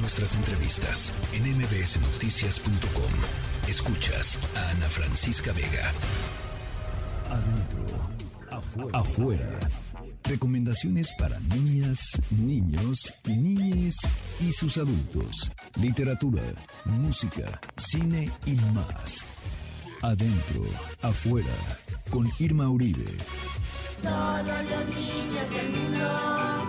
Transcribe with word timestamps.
Nuestras 0.00 0.34
entrevistas 0.36 1.12
en 1.32 1.42
mbsnoticias.com. 1.58 3.68
Escuchas 3.68 4.38
a 4.56 4.70
Ana 4.70 4.88
Francisca 4.88 5.52
Vega. 5.52 5.92
Adentro, 7.28 7.84
afuera. 8.92 9.58
Recomendaciones 10.24 11.12
para 11.18 11.38
niñas, 11.40 12.20
niños, 12.30 13.12
niñes 13.24 13.96
y 14.40 14.52
sus 14.52 14.78
adultos. 14.78 15.50
Literatura, 15.80 16.42
música, 16.84 17.60
cine 17.76 18.30
y 18.46 18.54
más. 18.74 19.24
Adentro, 20.02 20.62
afuera. 21.02 21.54
Con 22.10 22.30
Irma 22.38 22.70
Uribe. 22.70 23.04
Todos 24.02 24.46
los 24.46 24.86
niños 24.94 25.50
del 25.50 25.70
mundo 25.70 26.68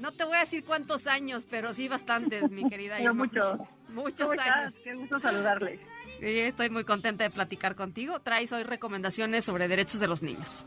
no 0.00 0.12
te 0.12 0.24
voy 0.24 0.36
a 0.36 0.40
decir 0.40 0.64
cuántos 0.64 1.06
años, 1.06 1.46
pero 1.48 1.72
sí 1.72 1.88
bastantes, 1.88 2.50
mi 2.50 2.68
querida 2.68 2.96
pero 2.98 3.14
Muchos. 3.14 3.60
Muchos 3.88 4.32
años. 4.38 4.74
Qué 4.82 4.94
gusto 4.94 5.20
saludarles. 5.20 5.80
estoy 6.20 6.70
muy 6.70 6.84
contenta 6.84 7.24
de 7.24 7.30
platicar 7.30 7.74
contigo. 7.74 8.20
Traes 8.20 8.52
hoy 8.52 8.62
recomendaciones 8.62 9.44
sobre 9.44 9.68
derechos 9.68 10.00
de 10.00 10.08
los 10.08 10.22
niños. 10.22 10.66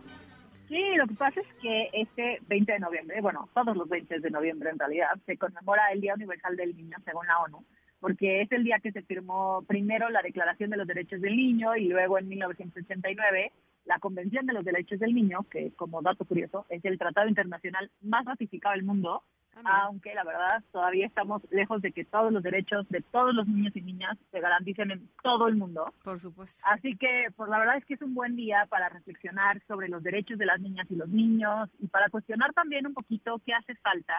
Sí, 0.68 0.82
lo 0.96 1.08
que 1.08 1.16
pasa 1.16 1.40
es 1.42 1.48
que 1.62 1.90
este 1.94 2.40
20 2.48 2.72
de 2.72 2.80
noviembre, 2.80 3.22
bueno, 3.22 3.50
todos 3.54 3.76
los 3.76 3.88
20 3.90 4.20
de 4.20 4.30
noviembre 4.30 4.70
en 4.70 4.80
realidad, 4.80 5.12
se 5.26 5.38
conmemora 5.38 5.92
el 5.92 6.02
Día 6.02 6.16
Universal 6.16 6.56
del 6.56 6.76
Niño 6.76 6.98
según 7.06 7.28
la 7.28 7.40
ONU 7.40 7.66
porque 8.04 8.42
es 8.42 8.52
el 8.52 8.66
día 8.66 8.80
que 8.84 8.92
se 8.92 9.02
firmó 9.04 9.64
primero 9.66 10.10
la 10.10 10.22
Declaración 10.22 10.70
de 10.70 10.76
los 10.76 10.86
Derechos 10.86 11.22
del 11.22 11.38
Niño 11.38 11.74
y 11.78 11.88
luego 11.88 12.20
en 12.20 12.28
1989 12.28 13.54
la 13.86 14.00
Convención 14.00 14.46
de 14.46 14.54
los 14.54 14.66
Derechos 14.66 15.00
del 15.00 15.14
Niño, 15.14 15.46
que 15.50 15.72
como 15.76 16.02
dato 16.02 16.26
curioso 16.26 16.66
es 16.70 16.84
el 16.86 16.98
tratado 16.98 17.28
internacional 17.28 17.92
más 18.02 18.26
ratificado 18.26 18.76
del 18.76 18.84
mundo, 18.84 19.24
ah, 19.56 19.84
aunque 19.86 20.14
la 20.14 20.24
verdad 20.24 20.64
todavía 20.72 21.06
estamos 21.06 21.42
lejos 21.52 21.82
de 21.82 21.92
que 21.92 22.06
todos 22.06 22.32
los 22.32 22.44
derechos 22.44 22.88
de 22.90 23.02
todos 23.02 23.34
los 23.34 23.48
niños 23.48 23.76
y 23.76 23.82
niñas 23.82 24.18
se 24.32 24.40
garanticen 24.40 24.92
en 24.92 25.10
todo 25.22 25.48
el 25.48 25.56
mundo. 25.56 25.94
Por 26.04 26.20
supuesto. 26.20 26.62
Así 26.66 26.96
que, 26.96 27.28
pues 27.36 27.50
la 27.50 27.60
verdad 27.60 27.78
es 27.78 27.86
que 27.86 27.96
es 27.96 28.02
un 28.02 28.14
buen 28.14 28.36
día 28.36 28.66
para 28.70 28.90
reflexionar 28.90 29.62
sobre 29.68 29.90
los 29.90 30.02
derechos 30.02 30.38
de 30.38 30.46
las 30.46 30.60
niñas 30.60 30.88
y 30.90 30.96
los 30.96 31.10
niños 31.10 31.70
y 31.80 31.88
para 31.88 32.10
cuestionar 32.10 32.54
también 32.54 32.88
un 32.88 32.94
poquito 32.94 33.42
qué 33.46 33.54
hace 33.54 33.76
falta 33.76 34.16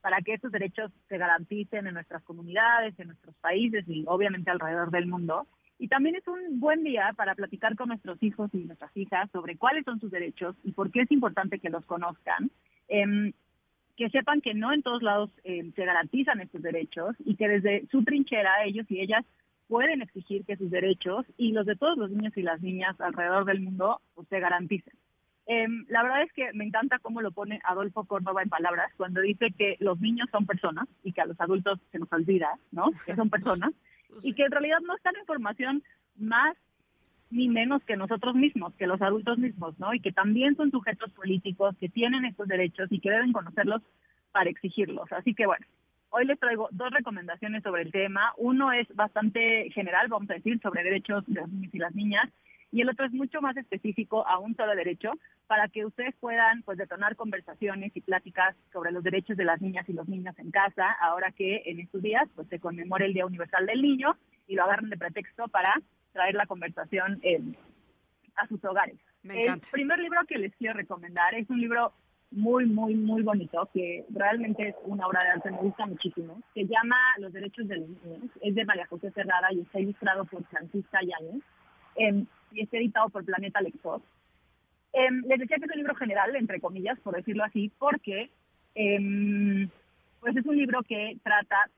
para 0.00 0.20
que 0.20 0.34
estos 0.34 0.52
derechos 0.52 0.92
se 1.08 1.18
garanticen 1.18 1.86
en 1.86 1.94
nuestras 1.94 2.22
comunidades, 2.22 2.98
en 2.98 3.08
nuestros 3.08 3.34
países 3.36 3.84
y 3.88 4.04
obviamente 4.06 4.50
alrededor 4.50 4.90
del 4.90 5.06
mundo. 5.06 5.46
Y 5.78 5.88
también 5.88 6.16
es 6.16 6.26
un 6.26 6.58
buen 6.58 6.82
día 6.82 7.12
para 7.16 7.34
platicar 7.34 7.76
con 7.76 7.88
nuestros 7.88 8.20
hijos 8.22 8.50
y 8.52 8.58
nuestras 8.58 8.94
hijas 8.96 9.30
sobre 9.30 9.56
cuáles 9.56 9.84
son 9.84 10.00
sus 10.00 10.10
derechos 10.10 10.56
y 10.64 10.72
por 10.72 10.90
qué 10.90 11.02
es 11.02 11.10
importante 11.12 11.60
que 11.60 11.70
los 11.70 11.84
conozcan. 11.86 12.50
Em, 12.88 13.32
que 13.96 14.10
sepan 14.10 14.40
que 14.40 14.54
no 14.54 14.72
en 14.72 14.82
todos 14.82 15.02
lados 15.02 15.30
em, 15.44 15.72
se 15.72 15.84
garantizan 15.84 16.40
estos 16.40 16.62
derechos 16.62 17.16
y 17.24 17.36
que 17.36 17.48
desde 17.48 17.86
su 17.90 18.04
trinchera 18.04 18.64
ellos 18.64 18.86
y 18.88 19.00
ellas 19.00 19.24
pueden 19.68 20.02
exigir 20.02 20.44
que 20.44 20.56
sus 20.56 20.70
derechos 20.70 21.26
y 21.36 21.52
los 21.52 21.66
de 21.66 21.76
todos 21.76 21.98
los 21.98 22.10
niños 22.10 22.36
y 22.36 22.42
las 22.42 22.60
niñas 22.60 23.00
alrededor 23.00 23.44
del 23.44 23.60
mundo 23.60 24.00
pues, 24.14 24.26
se 24.28 24.40
garanticen. 24.40 24.94
Em, 25.46 25.86
la 25.88 26.02
verdad 26.02 26.22
es 26.22 26.32
que 26.32 26.52
me 26.52 26.64
encanta 26.64 26.98
cómo 26.98 27.22
lo 27.22 27.30
pone 27.30 27.60
Adolfo 27.64 28.04
Córdoba 28.04 28.42
en 28.42 28.48
palabras 28.48 28.92
cuando 28.96 29.20
dice 29.20 29.50
que 29.56 29.76
los 29.80 30.00
niños 30.00 30.28
son 30.30 30.46
personas 30.46 30.86
y 31.02 31.12
que 31.12 31.22
a 31.22 31.26
los 31.26 31.40
adultos 31.40 31.80
se 31.90 31.98
nos 31.98 32.12
olvida, 32.12 32.50
¿no? 32.70 32.90
Que 33.06 33.16
son 33.16 33.30
personas 33.30 33.72
y 34.22 34.34
que 34.34 34.44
en 34.44 34.50
realidad 34.50 34.78
no 34.86 34.96
están 34.96 35.16
en 35.16 35.26
formación 35.26 35.82
más 36.16 36.56
ni 37.30 37.48
menos 37.48 37.82
que 37.84 37.96
nosotros 37.96 38.34
mismos, 38.34 38.74
que 38.74 38.86
los 38.86 39.02
adultos 39.02 39.38
mismos, 39.38 39.78
¿no? 39.78 39.92
Y 39.92 40.00
que 40.00 40.12
también 40.12 40.56
son 40.56 40.70
sujetos 40.70 41.10
políticos, 41.12 41.76
que 41.78 41.88
tienen 41.88 42.24
estos 42.24 42.48
derechos 42.48 42.90
y 42.90 43.00
que 43.00 43.10
deben 43.10 43.32
conocerlos 43.32 43.82
para 44.32 44.48
exigirlos. 44.50 45.12
Así 45.12 45.34
que 45.34 45.46
bueno, 45.46 45.66
hoy 46.10 46.24
les 46.24 46.38
traigo 46.38 46.68
dos 46.72 46.90
recomendaciones 46.90 47.62
sobre 47.62 47.82
el 47.82 47.92
tema. 47.92 48.32
Uno 48.38 48.72
es 48.72 48.86
bastante 48.94 49.70
general, 49.70 50.08
vamos 50.08 50.30
a 50.30 50.34
decir, 50.34 50.58
sobre 50.60 50.82
derechos 50.82 51.24
de 51.26 51.40
los 51.40 51.50
niños 51.50 51.74
y 51.74 51.78
las 51.78 51.94
niñas, 51.94 52.30
y 52.70 52.82
el 52.82 52.90
otro 52.90 53.06
es 53.06 53.12
mucho 53.12 53.40
más 53.40 53.56
específico 53.56 54.26
a 54.26 54.38
un 54.38 54.54
solo 54.54 54.74
derecho 54.74 55.10
para 55.46 55.68
que 55.68 55.86
ustedes 55.86 56.14
puedan 56.20 56.62
pues 56.62 56.76
detonar 56.76 57.16
conversaciones 57.16 57.92
y 57.94 58.00
pláticas 58.00 58.54
sobre 58.72 58.92
los 58.92 59.02
derechos 59.02 59.36
de 59.36 59.44
las 59.44 59.60
niñas 59.60 59.88
y 59.88 59.94
los 59.94 60.08
niños 60.08 60.38
en 60.38 60.50
casa, 60.50 60.90
ahora 61.00 61.32
que 61.32 61.62
en 61.66 61.80
estos 61.80 62.02
días 62.02 62.28
pues 62.34 62.48
se 62.48 62.60
conmemora 62.60 63.06
el 63.06 63.14
Día 63.14 63.26
Universal 63.26 63.66
del 63.66 63.82
Niño 63.82 64.16
y 64.46 64.54
lo 64.54 64.64
agarran 64.64 64.90
de 64.90 64.98
pretexto 64.98 65.48
para 65.48 65.80
traer 66.12 66.34
la 66.34 66.46
conversación 66.46 67.20
a 68.36 68.46
sus 68.46 68.62
hogares. 68.64 68.98
el 69.22 69.60
primer 69.72 69.98
libro 69.98 70.20
que 70.26 70.38
les 70.38 70.54
quiero 70.56 70.74
recomendar 70.74 71.34
es 71.34 71.48
un 71.50 71.60
libro 71.60 71.92
muy, 72.30 72.66
muy, 72.66 72.94
muy 72.94 73.22
bonito, 73.22 73.70
que 73.72 74.04
realmente 74.10 74.68
es 74.68 74.76
una 74.84 75.06
obra 75.06 75.20
de 75.24 75.30
arte, 75.30 75.50
me 75.50 75.58
gusta 75.58 75.86
muchísimo. 75.86 76.42
Se 76.52 76.66
llama 76.66 76.96
Los 77.18 77.32
Derechos 77.32 77.66
de 77.68 77.78
los 77.78 77.88
Niños, 77.88 78.30
es 78.42 78.54
de 78.54 78.66
María 78.66 78.86
José 78.86 79.10
Cerrada 79.12 79.50
y 79.50 79.60
está 79.60 79.80
ilustrado 79.80 80.26
por 80.26 80.44
Francisca 80.44 81.00
Yáñez 81.00 81.42
y 82.52 82.62
está 82.62 82.76
editado 82.76 83.08
por 83.08 83.24
Planeta 83.24 83.60
Lector. 83.60 84.00
Em, 84.92 85.22
les 85.26 85.38
decía 85.38 85.58
que 85.58 85.64
es 85.66 85.70
un 85.70 85.78
libro 85.78 85.94
general, 85.94 86.34
entre 86.34 86.60
comillas, 86.60 86.98
por 87.00 87.14
decirlo 87.14 87.44
así, 87.44 87.70
porque 87.78 88.30
em, 88.74 89.68
pues 90.20 90.36
es 90.36 90.46
un 90.46 90.56
libro 90.56 90.82
que 90.82 91.16
trata, 91.22 91.68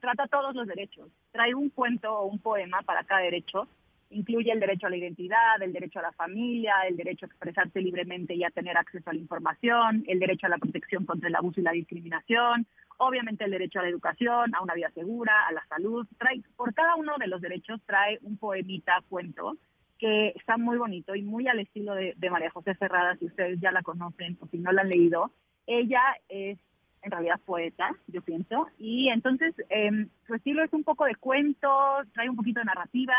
trata 0.00 0.26
todos 0.28 0.54
los 0.54 0.66
derechos. 0.66 1.08
Trae 1.32 1.54
un 1.54 1.70
cuento 1.70 2.12
o 2.12 2.26
un 2.26 2.38
poema 2.38 2.82
para 2.82 3.04
cada 3.04 3.22
derecho. 3.22 3.68
Incluye 4.10 4.52
el 4.52 4.60
derecho 4.60 4.86
a 4.86 4.90
la 4.90 4.96
identidad, 4.96 5.62
el 5.62 5.72
derecho 5.72 5.98
a 5.98 6.02
la 6.02 6.12
familia, 6.12 6.74
el 6.86 6.96
derecho 6.96 7.24
a 7.24 7.28
expresarse 7.28 7.80
libremente 7.80 8.34
y 8.34 8.44
a 8.44 8.50
tener 8.50 8.76
acceso 8.76 9.08
a 9.08 9.14
la 9.14 9.20
información, 9.20 10.04
el 10.06 10.18
derecho 10.18 10.46
a 10.46 10.50
la 10.50 10.58
protección 10.58 11.06
contra 11.06 11.28
el 11.28 11.34
abuso 11.34 11.60
y 11.60 11.64
la 11.64 11.72
discriminación, 11.72 12.66
obviamente 12.98 13.44
el 13.44 13.50
derecho 13.50 13.78
a 13.78 13.82
la 13.82 13.88
educación, 13.88 14.54
a 14.54 14.62
una 14.62 14.74
vida 14.74 14.90
segura, 14.90 15.46
a 15.48 15.52
la 15.52 15.64
salud. 15.66 16.06
Trae, 16.18 16.42
por 16.56 16.74
cada 16.74 16.94
uno 16.96 17.14
de 17.18 17.26
los 17.26 17.40
derechos 17.40 17.80
trae 17.86 18.18
un 18.22 18.36
poemita, 18.36 19.02
cuento, 19.08 19.56
que 20.02 20.30
está 20.30 20.56
muy 20.56 20.78
bonito 20.78 21.14
y 21.14 21.22
muy 21.22 21.46
al 21.46 21.60
estilo 21.60 21.94
de, 21.94 22.16
María 22.28 22.50
José 22.50 22.74
Ferrada, 22.74 23.14
si 23.18 23.26
ustedes 23.26 23.60
ya 23.60 23.70
la 23.70 23.82
conocen 23.82 24.36
o 24.40 24.48
si 24.48 24.58
no 24.58 24.72
la 24.72 24.82
han 24.82 24.88
leído. 24.88 25.30
Ella 25.64 26.02
es 26.28 26.58
en 27.02 27.10
realidad 27.12 27.40
poeta, 27.44 27.88
yo 28.08 28.20
pienso, 28.20 28.66
y 28.78 29.10
entonces 29.10 29.54
eh, 29.70 30.06
su 30.26 30.34
estilo 30.34 30.64
es 30.64 30.72
un 30.72 30.82
poco 30.82 31.04
de 31.04 31.14
cuento, 31.14 31.68
trae 32.14 32.28
un 32.28 32.34
poquito 32.34 32.58
de 32.58 32.64
narrativa, 32.64 33.14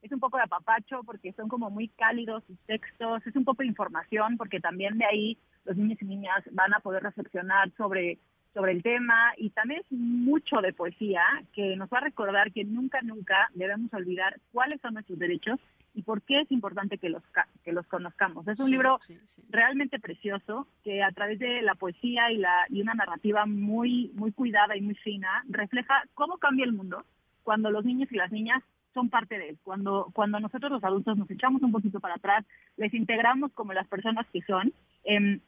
es 0.00 0.12
un 0.12 0.20
poco 0.20 0.36
de 0.36 0.44
apapacho 0.44 1.02
porque 1.04 1.32
son 1.32 1.48
como 1.48 1.70
muy 1.70 1.88
cálidos 1.88 2.44
sus 2.46 2.58
textos, 2.66 3.26
es 3.26 3.34
un 3.34 3.44
poco 3.44 3.62
de 3.62 3.68
información 3.68 4.36
porque 4.36 4.60
también 4.60 4.96
de 4.96 5.06
ahí 5.06 5.38
los 5.64 5.76
niños 5.76 6.00
y 6.00 6.04
niñas 6.04 6.44
van 6.52 6.72
a 6.72 6.78
poder 6.80 7.02
reflexionar 7.02 7.70
sobre 7.76 8.18
sobre 8.54 8.72
el 8.72 8.82
tema 8.82 9.32
y 9.36 9.50
también 9.50 9.80
es 9.80 9.92
mucho 9.92 10.60
de 10.60 10.72
poesía 10.72 11.22
que 11.52 11.76
nos 11.76 11.88
va 11.90 11.98
a 11.98 12.04
recordar 12.04 12.50
que 12.50 12.64
nunca, 12.64 13.00
nunca 13.02 13.48
debemos 13.54 13.92
olvidar 13.92 14.40
cuáles 14.52 14.80
son 14.80 14.94
nuestros 14.94 15.18
derechos 15.18 15.60
y 15.98 16.02
por 16.02 16.22
qué 16.22 16.42
es 16.42 16.52
importante 16.52 16.96
que 16.96 17.08
los, 17.08 17.24
que 17.64 17.72
los 17.72 17.84
conozcamos. 17.88 18.46
Es 18.46 18.60
un 18.60 18.70
libro 18.70 19.00
realmente 19.50 19.98
precioso 19.98 20.68
que 20.84 21.02
a 21.02 21.10
través 21.10 21.40
de 21.40 21.60
la 21.60 21.74
poesía 21.74 22.30
y, 22.30 22.36
la, 22.36 22.66
y 22.68 22.80
una 22.80 22.94
narrativa 22.94 23.46
muy, 23.46 24.12
muy 24.14 24.30
cuidada 24.30 24.76
y 24.76 24.80
muy 24.80 24.94
fina 24.94 25.44
refleja 25.48 26.04
cómo 26.14 26.38
cambia 26.38 26.64
el 26.64 26.72
mundo 26.72 27.04
cuando 27.42 27.72
los 27.72 27.84
niños 27.84 28.12
y 28.12 28.16
las 28.16 28.30
niñas 28.30 28.62
son 28.94 29.10
parte 29.10 29.38
de 29.38 29.48
él. 29.48 29.58
Cuando, 29.64 30.12
cuando 30.14 30.38
nosotros 30.38 30.70
los 30.70 30.84
adultos 30.84 31.18
nos 31.18 31.28
echamos 31.32 31.62
un 31.62 31.72
poquito 31.72 31.98
para 31.98 32.14
atrás, 32.14 32.44
les 32.76 32.94
integramos 32.94 33.50
como 33.54 33.72
las 33.72 33.88
personas 33.88 34.24
que 34.32 34.42
son, 34.42 34.72
eh, 35.02 35.40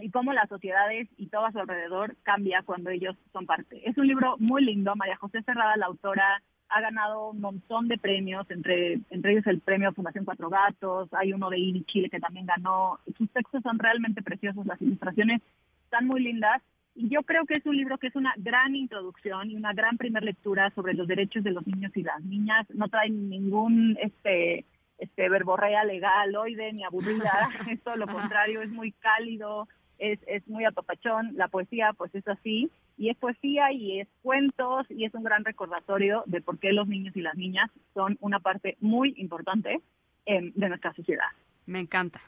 y 0.00 0.10
cómo 0.10 0.32
las 0.32 0.48
sociedades 0.48 1.08
y 1.16 1.28
todo 1.28 1.46
a 1.46 1.52
su 1.52 1.60
alrededor 1.60 2.16
cambia 2.24 2.64
cuando 2.64 2.90
ellos 2.90 3.14
son 3.32 3.46
parte. 3.46 3.88
Es 3.88 3.96
un 3.98 4.08
libro 4.08 4.34
muy 4.40 4.64
lindo. 4.64 4.96
María 4.96 5.16
José 5.16 5.42
Cerrada, 5.42 5.76
la 5.76 5.86
autora, 5.86 6.42
ha 6.72 6.80
ganado 6.80 7.30
un 7.30 7.40
montón 7.40 7.88
de 7.88 7.98
premios, 7.98 8.50
entre, 8.50 9.00
entre 9.10 9.32
ellos 9.32 9.46
el 9.46 9.60
premio 9.60 9.92
Fundación 9.92 10.24
Cuatro 10.24 10.48
Gatos, 10.48 11.08
hay 11.12 11.32
uno 11.32 11.50
de 11.50 11.58
INI 11.58 11.84
Chile 11.84 12.08
que 12.10 12.20
también 12.20 12.46
ganó. 12.46 12.98
Sus 13.18 13.30
textos 13.30 13.62
son 13.62 13.78
realmente 13.78 14.22
preciosos, 14.22 14.64
las 14.66 14.80
ilustraciones 14.80 15.42
están 15.84 16.06
muy 16.06 16.22
lindas. 16.22 16.62
Y 16.94 17.08
yo 17.08 17.22
creo 17.22 17.44
que 17.46 17.54
es 17.54 17.66
un 17.66 17.76
libro 17.76 17.98
que 17.98 18.06
es 18.06 18.16
una 18.16 18.34
gran 18.36 18.74
introducción 18.74 19.50
y 19.50 19.56
una 19.56 19.72
gran 19.72 19.96
primera 19.96 20.24
lectura 20.24 20.70
sobre 20.74 20.94
los 20.94 21.06
derechos 21.06 21.44
de 21.44 21.50
los 21.50 21.66
niños 21.66 21.92
y 21.94 22.02
las 22.02 22.22
niñas. 22.22 22.66
No 22.70 22.88
trae 22.88 23.10
ningún 23.10 23.96
este 24.00 24.64
este 24.98 25.28
verborrea 25.28 25.84
legal, 25.84 26.34
oide, 26.36 26.72
ni 26.72 26.84
aburrida. 26.84 27.32
es 27.70 27.82
todo 27.82 27.96
lo 27.96 28.06
contrario, 28.06 28.62
es 28.62 28.70
muy 28.70 28.92
cálido, 28.92 29.68
es, 30.02 30.18
es 30.26 30.46
muy 30.48 30.64
apapachón, 30.64 31.36
la 31.36 31.46
poesía 31.46 31.92
pues 31.96 32.12
es 32.14 32.26
así, 32.26 32.70
y 32.98 33.08
es 33.08 33.16
poesía 33.16 33.72
y 33.72 34.00
es 34.00 34.08
cuentos 34.22 34.86
y 34.90 35.04
es 35.04 35.14
un 35.14 35.22
gran 35.22 35.44
recordatorio 35.44 36.24
de 36.26 36.40
por 36.40 36.58
qué 36.58 36.72
los 36.72 36.88
niños 36.88 37.16
y 37.16 37.22
las 37.22 37.36
niñas 37.36 37.70
son 37.94 38.18
una 38.20 38.40
parte 38.40 38.76
muy 38.80 39.14
importante 39.16 39.80
em, 40.26 40.52
de 40.54 40.68
nuestra 40.68 40.92
sociedad. 40.92 41.28
Me 41.66 41.78
encanta. 41.78 42.20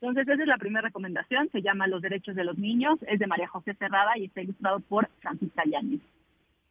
Entonces, 0.00 0.28
esa 0.28 0.42
es 0.42 0.48
la 0.48 0.58
primera 0.58 0.82
recomendación, 0.82 1.48
se 1.50 1.62
llama 1.62 1.86
Los 1.86 2.02
Derechos 2.02 2.34
de 2.34 2.44
los 2.44 2.58
Niños, 2.58 2.98
es 3.06 3.18
de 3.18 3.26
María 3.26 3.48
José 3.48 3.74
Cerrada 3.74 4.18
y 4.18 4.24
está 4.24 4.42
ilustrado 4.42 4.80
por 4.80 5.08
Francisca 5.20 5.62
Yáñez. 5.64 6.00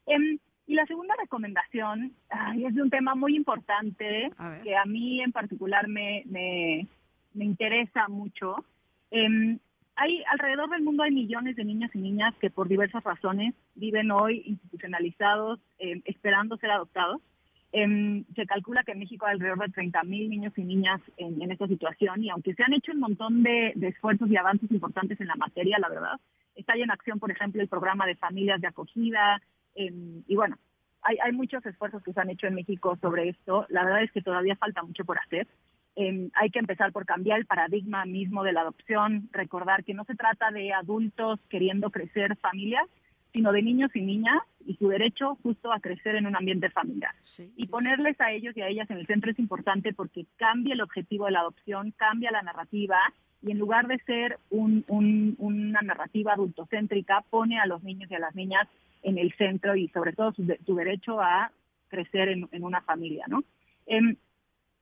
Em, 0.05 0.37
y 0.67 0.75
la 0.75 0.85
segunda 0.85 1.15
recomendación 1.17 2.11
es 2.57 2.75
de 2.75 2.81
un 2.81 2.89
tema 2.89 3.15
muy 3.15 3.35
importante 3.35 4.31
que 4.63 4.75
a 4.75 4.85
mí 4.85 5.21
en 5.21 5.31
particular 5.31 5.87
me, 5.87 6.23
me, 6.25 6.87
me 7.33 7.45
interesa 7.45 8.07
mucho. 8.09 8.65
Eh, 9.11 9.57
hay 9.95 10.23
alrededor 10.31 10.69
del 10.69 10.83
mundo 10.83 11.03
hay 11.03 11.11
millones 11.11 11.55
de 11.55 11.63
niños 11.63 11.91
y 11.93 11.99
niñas 11.99 12.33
que 12.39 12.49
por 12.49 12.67
diversas 12.67 13.03
razones 13.03 13.53
viven 13.75 14.11
hoy 14.11 14.43
institucionalizados, 14.45 15.59
em, 15.77 16.01
esperando 16.05 16.57
ser 16.57 16.71
adoptados. 16.71 17.21
Em, 17.71 18.25
se 18.35 18.45
calcula 18.45 18.83
que 18.83 18.91
en 18.91 18.99
México 18.99 19.25
hay 19.25 19.33
alrededor 19.33 19.59
de 19.59 19.73
30 19.73 20.03
mil 20.03 20.29
niños 20.29 20.53
y 20.57 20.63
niñas 20.63 21.01
en, 21.17 21.51
esta 21.51 21.67
situación 21.67 22.23
y 22.23 22.29
aunque 22.29 22.53
se 22.53 22.63
han 22.63 22.73
hecho 22.73 22.91
un 22.91 22.99
montón 22.99 23.43
de, 23.43 23.73
esfuerzos 23.81 24.29
y 24.29 24.37
avances 24.37 24.69
importantes 24.71 25.19
en 25.19 25.27
la 25.27 25.35
materia, 25.35 25.77
la 25.79 25.89
verdad, 25.89 26.19
está 26.55 26.75
ya 26.77 26.83
en 26.83 26.91
acción, 26.91 27.19
por 27.19 27.31
ejemplo, 27.31 27.61
el 27.61 27.67
programa 27.67 28.05
de 28.05 28.15
familias 28.15 28.61
de 28.61 28.67
acogida 28.67 29.41
em, 29.75 30.23
y 30.27 30.35
bueno, 30.35 30.57
hay, 31.01 31.17
hay 31.23 31.31
muchos 31.31 31.65
esfuerzos 31.65 32.01
que 32.03 32.13
se 32.13 32.19
han 32.19 32.29
hecho 32.29 32.47
en 32.47 32.55
México 32.55 32.97
sobre 33.01 33.29
esto. 33.29 33.65
La 33.69 33.83
verdad 33.83 34.03
es 34.03 34.11
que 34.11 34.21
todavía 34.21 34.55
falta 34.55 34.81
mucho 34.83 35.05
por 35.05 35.19
hacer. 35.19 35.47
Em, 35.95 36.29
hay 36.33 36.49
que 36.49 36.59
empezar 36.59 36.91
por 36.91 37.05
cambiar 37.05 37.39
el 37.39 37.45
paradigma 37.45 38.05
mismo 38.05 38.43
de 38.43 38.51
la 38.51 38.61
adopción, 38.61 39.29
recordar 39.31 39.85
que 39.85 39.93
no 39.93 40.03
se 40.03 40.15
trata 40.15 40.51
de 40.51 40.73
adultos 40.73 41.39
queriendo 41.49 41.89
crecer 41.89 42.35
familias, 42.37 42.85
sino 43.31 43.51
de 43.53 43.61
niños 43.61 43.91
y 43.95 44.01
niñas 44.01 44.41
y 44.65 44.75
su 44.75 44.89
derecho 44.89 45.37
justo 45.43 45.71
a 45.71 45.79
crecer 45.79 46.15
en 46.15 46.25
un 46.25 46.35
ambiente 46.35 46.69
familiar. 46.69 47.13
y 47.55 47.67
ponerles 47.67 48.19
a 48.19 48.31
ellos 48.31 48.55
y 48.57 48.61
a 48.61 48.67
ellas 48.67 48.89
en 48.89 48.97
el 48.97 49.07
centro 49.07 49.31
es 49.31 49.39
importante 49.39 49.93
porque 49.93 50.25
cambia 50.37 50.73
el 50.73 50.81
objetivo 50.81 51.25
de 51.25 51.31
la 51.31 51.41
adopción, 51.41 51.91
cambia 51.91 52.31
la 52.31 52.41
narrativa 52.41 52.97
y 53.41 53.51
en 53.51 53.59
lugar 53.59 53.87
de 53.87 53.99
ser 53.99 54.39
una 54.49 55.81
narrativa 55.81 56.33
adultocéntrica, 56.33 57.23
pone 57.29 57.59
a 57.59 57.65
los 57.65 57.83
niños 57.83 58.09
y 58.09 58.15
a 58.15 58.19
las 58.19 58.35
niñas 58.35 58.67
en 59.03 59.17
el 59.17 59.33
centro 59.33 59.75
y 59.75 59.87
sobre 59.89 60.13
todo 60.13 60.33
su, 60.33 60.75
derecho 60.75 61.21
a 61.21 61.51
crecer 61.89 62.29
en, 62.29 62.63
una 62.63 62.81
familia, 62.81 63.25
¿no? 63.27 63.43
Em, 63.85 64.15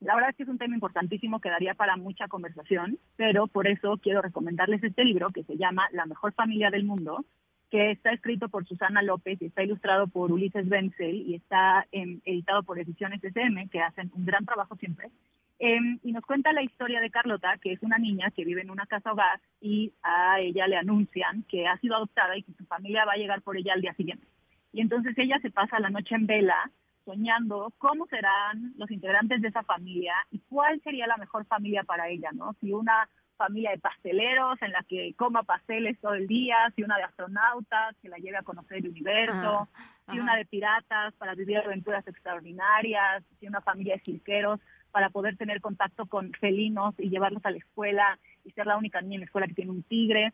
la 0.03 0.15
verdad 0.15 0.31
es 0.31 0.35
que 0.35 0.43
es 0.43 0.49
un 0.49 0.57
tema 0.57 0.75
importantísimo 0.75 1.39
que 1.39 1.49
daría 1.49 1.73
para 1.73 1.95
mucha 1.95 2.27
conversación, 2.27 2.99
pero 3.15 3.47
por 3.47 3.67
eso 3.67 3.97
quiero 4.01 4.21
recomendarles 4.21 4.83
este 4.83 5.03
libro 5.05 5.31
que 5.31 5.43
se 5.43 5.57
llama 5.57 5.87
La 5.91 6.05
mejor 6.05 6.33
familia 6.33 6.69
del 6.69 6.83
mundo, 6.83 7.25
que 7.71 7.91
está 7.91 8.11
escrito 8.11 8.49
por 8.49 8.67
Susana 8.67 9.01
López 9.01 9.41
y 9.41 9.45
está 9.45 9.63
ilustrado 9.63 10.07
por 10.07 10.31
Ulises 10.31 10.67
Benzel 10.69 11.15
y 11.27 11.35
está 11.35 11.87
em, 11.91 12.21
editado 12.25 12.63
por 12.63 12.77
Ediciones 12.77 13.23
SM, 13.23 13.67
que 13.69 13.81
hacen 13.81 14.11
un 14.13 14.25
gran 14.25 14.45
trabajo 14.45 14.75
siempre. 14.75 15.09
Em, 15.57 15.97
y 16.03 16.11
nos 16.11 16.25
cuenta 16.25 16.51
la 16.51 16.61
historia 16.61 16.99
de 16.99 17.09
Carlota, 17.09 17.57
que 17.61 17.71
es 17.71 17.81
una 17.81 17.97
niña 17.97 18.31
que 18.31 18.43
vive 18.43 18.61
en 18.61 18.69
una 18.69 18.85
casa 18.85 19.13
hogar 19.13 19.39
y 19.61 19.93
a 20.03 20.39
ella 20.39 20.67
le 20.67 20.75
anuncian 20.75 21.43
que 21.43 21.65
ha 21.67 21.77
sido 21.77 21.95
adoptada 21.95 22.37
y 22.37 22.43
que 22.43 22.53
su 22.53 22.65
familia 22.65 23.05
va 23.05 23.13
a 23.13 23.17
llegar 23.17 23.41
por 23.41 23.57
ella 23.57 23.73
al 23.73 23.81
día 23.81 23.93
siguiente. 23.93 24.27
Y 24.73 24.81
entonces 24.81 25.17
ella 25.17 25.39
se 25.41 25.51
pasa 25.51 25.79
la 25.79 25.89
noche 25.89 26.15
en 26.15 26.27
vela 26.27 26.69
soñando 27.05 27.73
cómo 27.77 28.05
serán 28.07 28.73
los 28.77 28.89
integrantes 28.91 29.41
de 29.41 29.49
esa 29.49 29.63
familia 29.63 30.13
y 30.31 30.39
cuál 30.39 30.81
sería 30.81 31.07
la 31.07 31.17
mejor 31.17 31.45
familia 31.45 31.83
para 31.83 32.09
ella, 32.09 32.29
¿no? 32.33 32.55
Si 32.61 32.71
una 32.71 33.07
familia 33.37 33.71
de 33.71 33.79
pasteleros 33.79 34.61
en 34.61 34.71
la 34.71 34.83
que 34.83 35.13
coma 35.17 35.43
pasteles 35.43 35.99
todo 35.99 36.13
el 36.13 36.27
día, 36.27 36.55
si 36.75 36.83
una 36.83 36.97
de 36.97 37.03
astronautas 37.03 37.95
que 38.01 38.09
la 38.09 38.17
lleve 38.17 38.37
a 38.37 38.43
conocer 38.43 38.77
el 38.77 38.89
universo, 38.89 39.67
si 40.09 40.19
una 40.19 40.35
de 40.35 40.45
piratas 40.45 41.13
para 41.15 41.35
vivir 41.35 41.57
aventuras 41.57 42.07
extraordinarias, 42.07 43.23
si 43.39 43.47
una 43.47 43.61
familia 43.61 43.95
de 43.95 44.01
cirqueros 44.01 44.59
para 44.91 45.09
poder 45.09 45.37
tener 45.37 45.59
contacto 45.59 46.05
con 46.05 46.31
felinos 46.33 46.93
y 46.99 47.09
llevarlos 47.09 47.43
a 47.45 47.51
la 47.51 47.57
escuela 47.57 48.19
y 48.45 48.51
ser 48.51 48.67
la 48.67 48.77
única 48.77 49.01
niña 49.01 49.15
en 49.15 49.21
la 49.21 49.25
escuela 49.25 49.47
que 49.47 49.55
tiene 49.55 49.71
un 49.71 49.83
tigre. 49.83 50.33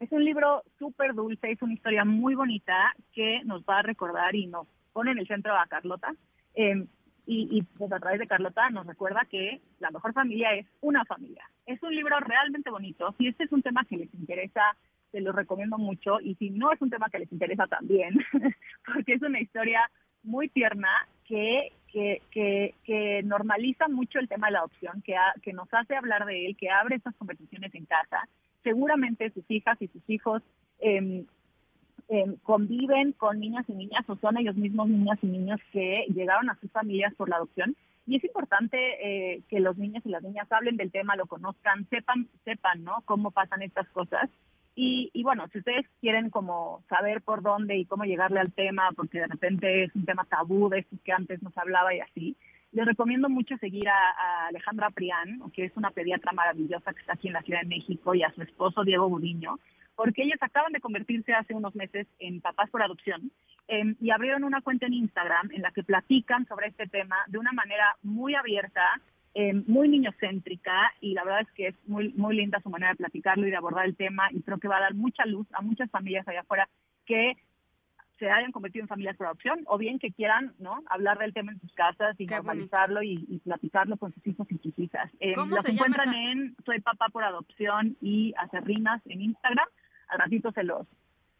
Es 0.00 0.10
un 0.10 0.24
libro 0.24 0.62
súper 0.78 1.14
dulce, 1.14 1.52
es 1.52 1.62
una 1.62 1.74
historia 1.74 2.04
muy 2.04 2.34
bonita 2.34 2.94
que 3.12 3.42
nos 3.44 3.62
va 3.62 3.78
a 3.78 3.82
recordar 3.82 4.34
y 4.34 4.46
nos 4.46 4.66
pone 4.94 5.10
en 5.10 5.18
el 5.18 5.26
centro 5.26 5.54
a 5.54 5.66
Carlota. 5.66 6.14
Em, 6.54 6.86
y, 7.26 7.62
pues 7.78 7.90
a 7.90 7.98
través 7.98 8.20
de 8.20 8.26
Carlota 8.26 8.68
nos 8.68 8.86
recuerda 8.86 9.26
que 9.30 9.60
la 9.80 9.90
mejor 9.90 10.12
familia 10.12 10.54
es 10.54 10.66
una 10.82 11.04
familia. 11.06 11.42
Es 11.66 11.82
un 11.82 11.94
libro 11.94 12.18
realmente 12.20 12.70
bonito. 12.70 13.14
Si 13.16 13.26
este 13.28 13.44
es 13.44 13.52
un 13.52 13.62
tema 13.62 13.84
que 13.88 13.96
les 13.96 14.12
interesa, 14.14 14.76
se 15.10 15.22
lo 15.22 15.32
recomiendo 15.32 15.78
mucho. 15.78 16.20
Y 16.20 16.34
si 16.34 16.50
no 16.50 16.70
es 16.70 16.80
un 16.82 16.90
tema 16.90 17.08
que 17.10 17.18
les 17.18 17.32
interesa 17.32 17.66
también, 17.66 18.14
porque 18.84 19.14
es 19.14 19.22
una 19.22 19.40
historia 19.40 19.90
muy 20.22 20.48
tierna 20.48 21.08
que, 21.26 21.72
que, 21.90 22.20
que, 22.84 23.22
normaliza 23.24 23.88
mucho 23.88 24.18
el 24.18 24.28
tema 24.28 24.48
de 24.48 24.52
la 24.52 24.58
adopción, 24.58 25.00
que, 25.02 25.14
que 25.42 25.54
nos 25.54 25.72
hace 25.72 25.96
hablar 25.96 26.26
de 26.26 26.46
él, 26.46 26.56
que 26.58 26.70
abre 26.70 26.96
estas 26.96 27.14
conversaciones 27.16 27.74
en 27.74 27.86
casa. 27.86 28.28
Seguramente 28.62 29.30
sus 29.30 29.50
hijas 29.50 29.80
y 29.80 29.88
sus 29.88 30.02
hijos 30.08 30.42
eh, 30.80 31.24
eh, 32.08 32.36
conviven 32.42 33.12
con 33.12 33.40
niñas 33.40 33.64
y 33.68 33.72
niñas 33.72 34.04
o 34.08 34.16
son 34.16 34.36
ellos 34.36 34.56
mismos 34.56 34.88
niñas 34.88 35.18
y 35.22 35.26
niños 35.26 35.60
que 35.72 36.04
llegaron 36.14 36.50
a 36.50 36.58
sus 36.60 36.70
familias 36.70 37.14
por 37.14 37.28
la 37.28 37.36
adopción. 37.36 37.76
Y 38.06 38.16
es 38.16 38.24
importante 38.24 38.76
eh, 38.78 39.42
que 39.48 39.60
los 39.60 39.78
niños 39.78 40.04
y 40.04 40.10
las 40.10 40.22
niñas 40.22 40.50
hablen 40.50 40.76
del 40.76 40.92
tema, 40.92 41.16
lo 41.16 41.26
conozcan, 41.26 41.88
sepan, 41.88 42.28
sepan, 42.44 42.84
¿no? 42.84 43.02
Cómo 43.06 43.30
pasan 43.30 43.62
estas 43.62 43.88
cosas. 43.88 44.28
Y, 44.76 45.10
y 45.14 45.22
bueno, 45.22 45.46
si 45.52 45.58
ustedes 45.58 45.86
quieren 46.00 46.30
como 46.30 46.82
saber 46.88 47.22
por 47.22 47.42
dónde 47.42 47.78
y 47.78 47.86
cómo 47.86 48.04
llegarle 48.04 48.40
al 48.40 48.52
tema, 48.52 48.90
porque 48.94 49.20
de 49.20 49.28
repente 49.28 49.84
es 49.84 49.94
un 49.94 50.04
tema 50.04 50.24
tabú 50.24 50.68
de 50.68 50.80
estos 50.80 51.00
que 51.00 51.12
antes 51.12 51.42
nos 51.42 51.56
hablaba 51.56 51.94
y 51.94 52.00
así, 52.00 52.36
les 52.72 52.84
recomiendo 52.84 53.28
mucho 53.28 53.56
seguir 53.58 53.88
a, 53.88 53.92
a, 53.94 54.46
Alejandra 54.48 54.90
Prián, 54.90 55.40
que 55.52 55.64
es 55.64 55.76
una 55.76 55.92
pediatra 55.92 56.32
maravillosa 56.32 56.92
que 56.92 57.00
está 57.00 57.12
aquí 57.14 57.28
en 57.28 57.34
la 57.34 57.42
Ciudad 57.42 57.60
de 57.62 57.68
México, 57.68 58.14
y 58.14 58.24
a 58.24 58.34
su 58.34 58.42
esposo 58.42 58.82
Diego 58.82 59.08
Budiño, 59.08 59.60
porque 59.96 60.22
ellos 60.22 60.38
acaban 60.40 60.72
de 60.72 60.80
convertirse 60.80 61.32
hace 61.32 61.54
unos 61.54 61.74
meses 61.74 62.06
en 62.18 62.40
papás 62.40 62.70
por 62.70 62.82
adopción 62.82 63.30
em, 63.68 63.96
y 64.00 64.10
abrieron 64.10 64.44
una 64.44 64.60
cuenta 64.60 64.86
en 64.86 64.94
Instagram 64.94 65.50
en 65.52 65.62
la 65.62 65.70
que 65.70 65.82
platican 65.82 66.46
sobre 66.46 66.68
este 66.68 66.86
tema 66.86 67.16
de 67.28 67.38
una 67.38 67.52
manera 67.52 67.96
muy 68.02 68.34
abierta, 68.34 68.82
em, 69.34 69.64
muy 69.66 69.88
niñocéntrica 69.88 70.92
y 71.00 71.14
la 71.14 71.24
verdad 71.24 71.42
es 71.42 71.50
que 71.52 71.68
es 71.68 71.74
muy, 71.86 72.12
muy 72.14 72.36
linda 72.36 72.60
su 72.60 72.70
manera 72.70 72.92
de 72.92 72.98
platicarlo 72.98 73.46
y 73.46 73.50
de 73.50 73.56
abordar 73.56 73.86
el 73.86 73.96
tema 73.96 74.28
y 74.30 74.42
creo 74.42 74.58
que 74.58 74.68
va 74.68 74.78
a 74.78 74.82
dar 74.82 74.94
mucha 74.94 75.24
luz 75.26 75.46
a 75.52 75.62
muchas 75.62 75.90
familias 75.90 76.26
allá 76.26 76.40
afuera 76.40 76.68
que 77.06 77.36
se 78.18 78.30
hayan 78.30 78.52
convertido 78.52 78.84
en 78.84 78.88
familias 78.88 79.16
por 79.16 79.26
adopción 79.26 79.60
o 79.66 79.76
bien 79.76 79.98
que 79.98 80.12
quieran 80.12 80.54
no 80.58 80.82
hablar 80.88 81.18
del 81.18 81.34
tema 81.34 81.52
en 81.52 81.60
sus 81.60 81.72
casas 81.72 82.14
y 82.18 82.26
normalizarlo 82.26 83.02
y, 83.02 83.40
platicarlo 83.44 83.96
con 83.96 84.12
sus 84.14 84.26
hijos 84.26 84.46
y 84.50 84.58
sus 84.58 84.78
hijas. 84.78 85.10
Eh, 85.20 85.34
los 85.36 85.64
encuentran 85.64 86.14
en 86.14 86.56
Soy 86.64 86.80
Papá 86.80 87.06
por 87.12 87.24
Adopción 87.24 87.96
y 88.00 88.32
Acerrinas 88.38 89.02
en 89.06 89.20
Instagram 89.20 89.66
al 90.08 90.18
ratito 90.18 90.52
se 90.52 90.64
los, 90.64 90.86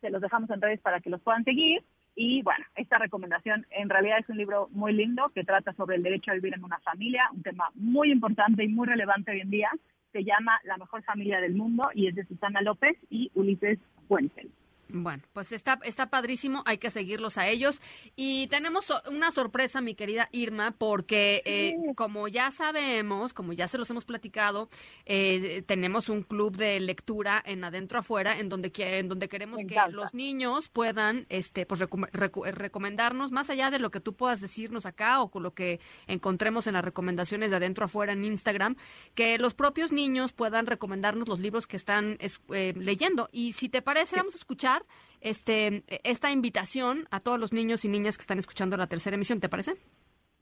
se 0.01 0.11
los 0.11 0.21
dejamos 0.21 0.51
en 0.51 0.61
redes 0.61 0.81
para 0.81 1.01
que 1.01 1.11
los 1.11 1.21
puedan 1.21 1.45
seguir. 1.45 1.85
Y 2.17 2.43
bueno, 2.43 2.65
esta 2.77 2.99
recomendación 2.99 3.67
en 3.71 3.89
realidad 3.89 4.19
es 4.21 4.29
un 4.29 4.37
libro 4.37 4.69
muy 4.71 4.93
lindo 4.93 5.27
que 5.35 5.45
trata 5.45 5.73
sobre 5.73 5.97
el 5.97 6.03
derecho 6.03 6.31
a 6.31 6.35
vivir 6.35 6.55
en 6.55 6.65
una 6.65 6.79
familia, 6.81 7.29
un 7.33 7.43
tema 7.43 7.71
muy 7.75 8.13
importante 8.13 8.65
y 8.65 8.69
muy 8.69 8.87
relevante 8.87 9.33
hoy 9.33 9.41
en 9.41 9.51
día. 9.51 9.71
Se 10.13 10.23
llama 10.23 10.61
La 10.65 10.77
mejor 10.77 11.03
familia 11.03 11.41
del 11.41 11.55
mundo 11.55 11.91
y 11.93 12.07
es 12.07 12.15
de 12.15 12.25
Susana 12.25 12.61
López 12.61 12.97
y 13.11 13.33
Ulises 13.35 13.81
Fuentes. 14.07 14.47
Bueno, 14.89 15.23
pues 15.33 15.53
está, 15.53 15.79
está 15.85 16.11
padrísimo, 16.11 16.63
hay 16.67 16.79
que 16.79 16.91
seguirlos 16.91 17.39
a 17.39 17.49
ellos. 17.49 17.81
Y 18.17 18.47
tenemos 18.49 18.93
una 19.11 19.31
sorpresa, 19.31 19.81
mi 19.81 19.95
querida 19.95 20.29
Irma, 20.33 20.73
porque 20.77 21.43
eh, 21.45 21.75
como 21.97 22.29
ya 22.29 22.51
sabemos, 22.51 23.33
como 23.33 23.53
ya 23.53 23.69
se 23.69 23.79
los 23.79 23.89
hemos 23.91 24.05
platicado, 24.05 24.69
eh, 25.07 25.63
tenemos 25.67 26.09
un 26.09 26.23
club 26.23 26.57
de 26.57 26.81
lectura 26.81 27.43
en 27.45 27.65
Adentro 27.65 27.99
Afuera, 27.99 28.39
en 28.39 28.49
donde, 28.49 28.73
en 28.77 29.09
donde 29.09 29.29
queremos 29.29 29.61
que 29.67 29.77
los 29.91 30.15
niños 30.15 30.69
puedan 30.69 31.27
este, 31.29 31.67
pues, 31.67 31.81
recomendarnos, 31.81 33.33
más 33.33 33.51
allá 33.51 33.71
de 33.71 33.79
lo 33.79 33.91
que 33.91 34.01
tú 34.01 34.15
puedas 34.15 34.41
decirnos 34.41 34.87
acá 34.87 35.21
o 35.23 35.31
con 35.31 35.43
lo 35.43 35.55
que 35.55 35.81
encontremos 36.07 36.67
en 36.67 36.75
las 36.75 36.85
recomendaciones 36.85 37.51
de 37.51 37.57
Adentro 37.57 37.87
Afuera 37.87 38.13
en 38.13 38.25
Instagram, 38.25 38.77
que 39.15 39.39
los 39.39 39.55
propios 39.55 39.93
niños 39.93 40.33
puedan 40.33 40.67
recomendarnos 40.67 41.29
los 41.29 41.41
libros 41.41 41.67
que 41.67 41.77
están 41.77 42.19
eh, 42.21 42.75
leyendo. 42.77 43.29
Y 43.33 43.53
si 43.53 43.69
te 43.69 43.83
parece, 43.83 44.17
vamos 44.17 44.35
a 44.35 44.39
escuchar 44.39 44.74
este, 45.21 45.85
esta 46.05 46.31
invitación 46.31 47.09
a 47.11 47.21
todos 47.21 47.41
los 47.41 47.53
niños 47.53 47.85
y 47.85 47.89
niñas 47.89 48.17
que 48.17 48.23
están 48.23 48.39
escuchando 48.39 48.77
la 48.77 48.87
tercera 48.87 49.15
emisión, 49.15 49.41
¿te 49.41 49.49
parece? 49.49 49.75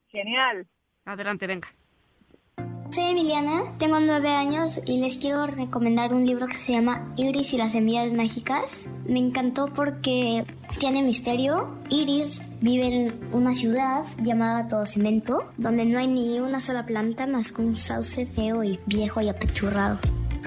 Genial. 0.08 0.66
Adelante, 1.04 1.46
venga. 1.46 1.68
Soy 2.92 3.04
Emiliana, 3.04 3.78
tengo 3.78 4.00
nueve 4.00 4.28
años 4.28 4.78
y 4.84 5.00
les 5.00 5.16
quiero 5.16 5.46
recomendar 5.46 6.12
un 6.12 6.26
libro 6.26 6.46
que 6.46 6.58
se 6.58 6.72
llama 6.72 7.14
Iris 7.16 7.54
y 7.54 7.56
las 7.56 7.72
semillas 7.72 8.12
mágicas. 8.12 8.86
Me 9.06 9.18
encantó 9.18 9.72
porque 9.72 10.44
tiene 10.78 11.02
misterio. 11.02 11.80
Iris 11.88 12.42
vive 12.60 12.88
en 12.88 13.34
una 13.34 13.54
ciudad 13.54 14.04
llamada 14.18 14.68
Todo 14.68 14.84
Cemento, 14.84 15.50
donde 15.56 15.86
no 15.86 15.98
hay 15.98 16.06
ni 16.06 16.38
una 16.38 16.60
sola 16.60 16.84
planta 16.84 17.26
más 17.26 17.50
que 17.50 17.62
un 17.62 17.76
sauce 17.76 18.26
feo 18.26 18.62
y 18.62 18.78
viejo 18.84 19.22
y 19.22 19.30
apechurrado. 19.30 19.98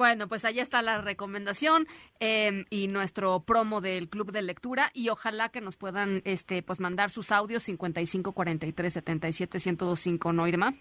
Bueno, 0.00 0.28
pues 0.28 0.46
ahí 0.46 0.60
está 0.60 0.80
la 0.80 1.02
recomendación 1.02 1.84
eh, 2.20 2.64
y 2.70 2.88
nuestro 2.88 3.40
promo 3.40 3.82
del 3.82 4.08
Club 4.08 4.32
de 4.32 4.40
Lectura 4.40 4.84
y 4.94 5.10
ojalá 5.10 5.50
que 5.50 5.60
nos 5.60 5.76
puedan 5.76 6.22
este 6.24 6.62
pues 6.62 6.80
mandar 6.80 7.10
sus 7.10 7.30
audios 7.30 7.64
55 7.64 8.32
43 8.32 8.94
77 8.94 9.58
1025, 9.58 10.32
¿no, 10.32 10.48
Irma? 10.48 10.72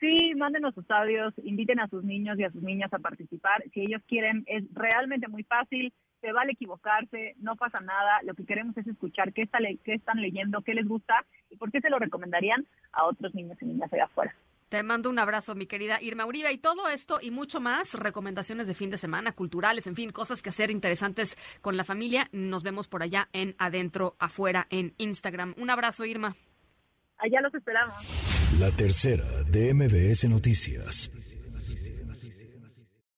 Sí, 0.00 0.34
mándenos 0.34 0.74
sus 0.74 0.90
audios, 0.90 1.32
inviten 1.44 1.78
a 1.78 1.86
sus 1.86 2.02
niños 2.02 2.36
y 2.36 2.42
a 2.42 2.50
sus 2.50 2.64
niñas 2.64 2.92
a 2.92 2.98
participar. 2.98 3.62
Si 3.72 3.82
ellos 3.82 4.02
quieren, 4.08 4.42
es 4.48 4.64
realmente 4.74 5.28
muy 5.28 5.44
fácil, 5.44 5.92
se 6.20 6.32
vale 6.32 6.50
equivocarse, 6.54 7.36
no 7.38 7.54
pasa 7.54 7.78
nada. 7.78 8.22
Lo 8.24 8.34
que 8.34 8.44
queremos 8.44 8.76
es 8.76 8.88
escuchar 8.88 9.32
qué, 9.32 9.42
está 9.42 9.60
qué 9.84 9.94
están 9.94 10.20
leyendo, 10.20 10.62
qué 10.62 10.74
les 10.74 10.88
gusta 10.88 11.14
y 11.48 11.56
por 11.58 11.70
qué 11.70 11.80
se 11.80 11.90
lo 11.90 12.00
recomendarían 12.00 12.66
a 12.90 13.04
otros 13.04 13.36
niños 13.36 13.56
y 13.62 13.66
niñas 13.66 13.92
allá 13.92 14.06
afuera. 14.06 14.34
Te 14.72 14.82
mando 14.82 15.10
un 15.10 15.18
abrazo, 15.18 15.54
mi 15.54 15.66
querida 15.66 16.00
Irma 16.00 16.24
Uribe. 16.24 16.50
Y 16.50 16.56
todo 16.56 16.88
esto 16.88 17.18
y 17.20 17.30
mucho 17.30 17.60
más, 17.60 17.92
recomendaciones 17.92 18.66
de 18.66 18.72
fin 18.72 18.88
de 18.88 18.96
semana, 18.96 19.32
culturales, 19.32 19.86
en 19.86 19.94
fin, 19.94 20.12
cosas 20.12 20.40
que 20.40 20.48
hacer 20.48 20.70
interesantes 20.70 21.36
con 21.60 21.76
la 21.76 21.84
familia. 21.84 22.30
Nos 22.32 22.62
vemos 22.62 22.88
por 22.88 23.02
allá 23.02 23.28
en 23.34 23.54
Adentro, 23.58 24.16
Afuera, 24.18 24.68
en 24.70 24.94
Instagram. 24.96 25.54
Un 25.58 25.68
abrazo, 25.68 26.06
Irma. 26.06 26.36
Allá 27.18 27.42
los 27.42 27.52
esperamos. 27.52 27.94
La 28.58 28.70
tercera 28.70 29.42
de 29.42 29.74
MBS 29.74 30.26
Noticias. 30.30 31.10